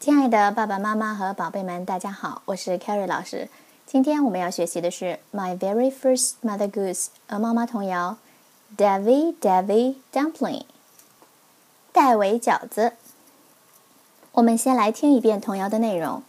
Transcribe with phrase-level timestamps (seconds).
[0.00, 3.50] 亲爱的爸爸妈妈和宝贝们，大家好，我是 Carrie 老师。
[3.84, 8.16] 今天我们要学习的是《My Very First Mother Goose》鹅妈妈童谣
[8.78, 10.62] ，Davy Davy Dumpling，
[11.92, 12.94] 戴维饺子。
[14.32, 16.22] 我们先来听一遍童谣的内容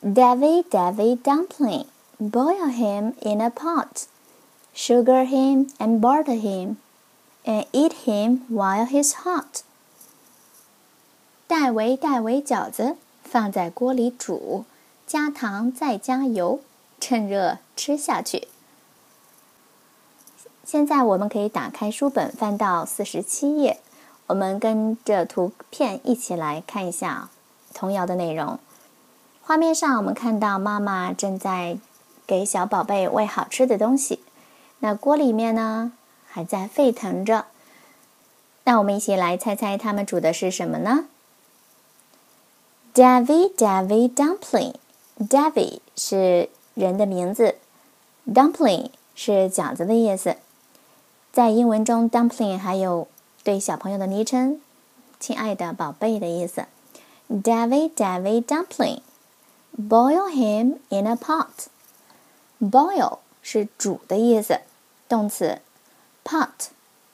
[0.00, 1.86] ：Davy Davy Dumpling,
[2.20, 4.04] boil him in a pot,
[4.72, 6.76] sugar him and butter him,
[7.44, 9.64] and eat him while he's hot.
[11.52, 14.64] 戴维戴维饺子放在锅里煮，
[15.06, 16.60] 加糖再加油，
[16.98, 18.48] 趁热吃下去。
[20.64, 23.80] 现在我们可以打开书本，翻到四十七页，
[24.28, 27.28] 我们跟着图片一起来看一下
[27.74, 28.58] 童谣的内容。
[29.42, 31.76] 画面上我们看到妈妈正在
[32.26, 34.20] 给小宝贝喂好吃的东西，
[34.78, 35.92] 那锅里面呢
[36.26, 37.44] 还在沸腾着。
[38.64, 41.04] 那我们一起来猜猜他们煮的是什么呢
[42.94, 47.56] ？Davy Davy Dumpling，Davy 是人的名字
[48.26, 50.36] ，Dumpling 是饺子的意思。
[51.32, 53.08] 在英文中，Dumpling 还有
[53.42, 54.60] 对小朋友的昵称
[55.18, 56.66] “亲爱的宝贝”的意思。
[57.30, 61.68] Davy Davy Dumpling，boil him in a pot。
[62.60, 64.60] Boil 是煮的意思，
[65.08, 65.62] 动词
[66.22, 66.68] ，pot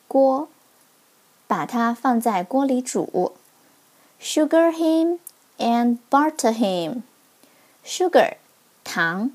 [0.08, 0.48] 锅，
[1.46, 3.32] 把它放在锅里煮。
[4.20, 5.20] Sugar him。
[5.58, 7.02] And butter him.
[7.84, 8.36] Sugar
[8.84, 9.32] 糖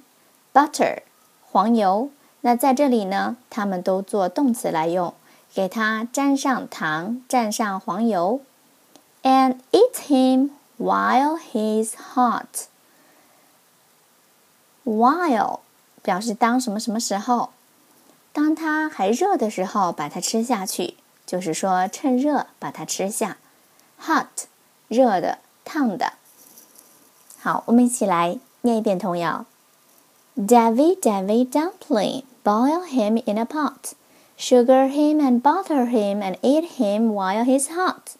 [0.53, 1.03] ，butter
[1.51, 2.09] 黄油。
[2.41, 5.13] 那在这里呢，它们都做动词来用，
[5.53, 8.41] 给它沾上糖，蘸上黄油。
[9.21, 12.67] And eat him while he's hot.
[14.83, 15.61] While
[16.01, 17.51] 表示当什么什么时候，
[18.33, 23.37] 当它还热的时候，把它吃下去，就是说趁热把它吃下。
[24.01, 24.47] Hot
[24.89, 25.39] 热的。
[25.72, 26.14] 烫的。
[27.40, 29.46] 好，我们一起来念一遍童谣：
[30.36, 33.92] Davy, Davy dumpling, boil him in a pot,
[34.36, 38.16] sugar him and butter him, and eat him while he's hot.